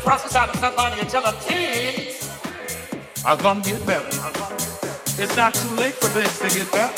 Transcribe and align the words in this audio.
got 0.00 0.54
somebody 0.56 1.00
until 1.00 1.22
the 1.22 1.32
teens 1.46 2.30
are 3.26 3.36
gonna 3.36 3.60
get 3.62 3.84
better. 3.86 4.06
It's 5.20 5.36
not 5.36 5.54
too 5.54 5.68
late 5.76 5.94
for 5.94 6.08
this 6.08 6.38
to 6.38 6.48
get 6.48 6.72
better. 6.72 6.94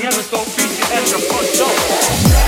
A 0.00 0.12
soul 0.22 0.44
feature 0.44 0.92
at 0.94 1.10
your 1.10 1.20
front 1.20 1.58
door. 1.58 2.47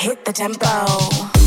hit 0.00 0.24
the 0.24 0.32
tempo. 0.32 1.39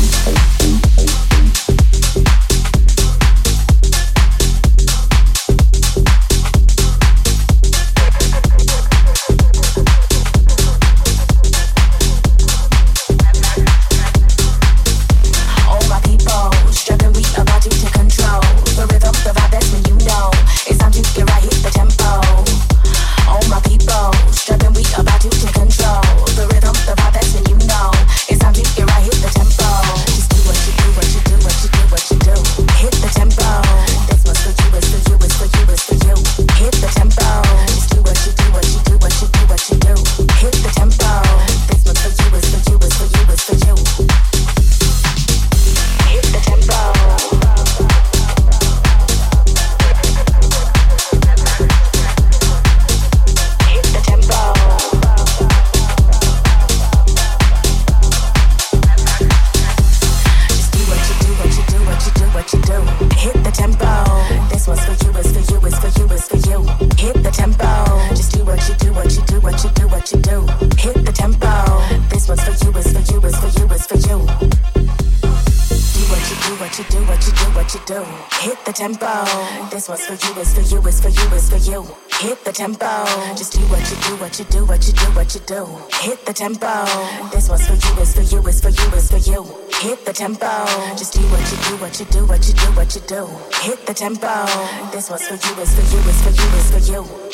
This 79.84 79.90
one's 79.90 80.06
for 80.06 80.26
you, 80.26 80.40
it's 80.40 80.54
for 80.54 80.60
you, 80.62 80.80
it's 80.88 81.00
for 81.02 81.08
you, 81.10 81.36
it's 81.36 81.50
for 81.50 81.70
you. 81.70 81.82
Hit 82.18 82.42
the 82.42 82.52
tempo. 82.52 83.04
Just 83.36 83.52
do 83.52 83.60
what 83.68 83.90
you 83.90 83.96
do, 83.96 84.16
what 84.16 84.38
you 84.38 84.44
do, 84.46 84.64
what 84.64 84.86
you 84.86 84.94
do, 84.94 85.04
what 85.12 85.34
you 85.34 85.40
do. 85.40 85.66
Hit 86.00 86.24
the 86.24 86.32
tempo. 86.32 86.86
This 87.30 87.50
one's 87.50 87.66
for 87.66 87.74
you, 87.74 88.00
it's 88.00 88.14
for 88.14 88.22
you, 88.22 88.40
it's 88.48 88.62
for 88.62 88.70
you, 88.70 88.90
it's 88.94 89.10
for 89.10 89.30
you. 89.30 89.44
Hit 89.82 90.06
the 90.06 90.14
tempo. 90.14 90.48
Just 90.96 91.12
do 91.12 91.20
what 91.28 91.52
you 91.52 91.58
do, 91.68 91.76
what 91.82 92.00
you 92.00 92.06
do, 92.06 92.24
what 92.24 92.48
you 92.48 92.54
do, 92.54 92.66
what 92.72 92.94
you 92.94 93.00
do. 93.02 93.26
Hit 93.60 93.84
the 93.84 93.92
tempo. 93.92 94.46
This 94.90 95.10
one's 95.10 95.28
for 95.28 95.34
you, 95.34 95.60
it's 95.60 95.74
for 95.74 95.82
you, 95.82 96.00
it's 96.08 96.22
for 96.22 96.30
you, 96.30 96.48
it's 96.56 96.70
for 96.70 96.92
you. 96.92 97.33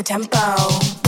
the 0.00 0.04
tempo. 0.04 0.99